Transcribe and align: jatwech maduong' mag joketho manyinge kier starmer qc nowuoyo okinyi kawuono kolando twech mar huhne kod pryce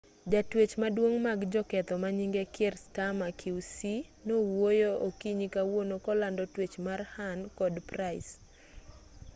jatwech 0.31 0.73
maduong' 0.81 1.17
mag 1.27 1.39
joketho 1.53 1.95
manyinge 2.03 2.43
kier 2.55 2.75
starmer 2.85 3.31
qc 3.41 3.77
nowuoyo 4.27 4.91
okinyi 5.07 5.47
kawuono 5.55 5.95
kolando 6.05 6.43
twech 6.53 6.75
mar 6.85 6.99
huhne 7.13 7.45
kod 7.57 7.73
pryce 7.89 8.33